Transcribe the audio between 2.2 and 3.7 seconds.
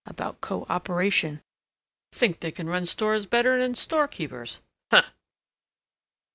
they can run stores better